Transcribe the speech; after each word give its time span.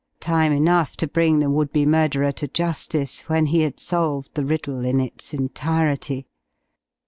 Time 0.19 0.51
enough 0.51 0.97
to 0.97 1.07
bring 1.07 1.37
the 1.37 1.49
would 1.51 1.71
be 1.71 1.85
murderer 1.85 2.31
to 2.31 2.47
justice 2.47 3.29
when 3.29 3.45
he 3.45 3.61
had 3.61 3.79
solved 3.79 4.33
the 4.33 4.43
riddle 4.43 4.83
in 4.83 4.99
its 4.99 5.31
entirety. 5.31 6.25